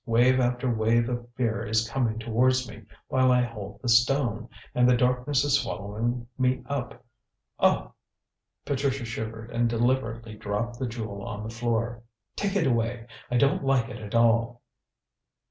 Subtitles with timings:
[0.07, 4.89] Wave after wave of fear is coming towards me, while I hold the stone, and
[4.89, 7.05] the darkness is swallowing me up.
[7.59, 7.93] Oh!"
[8.65, 12.01] Patricia shivered and deliberately dropped the jewel on the floor.
[12.35, 13.05] "Take it away!
[13.29, 14.63] I don't like it at all."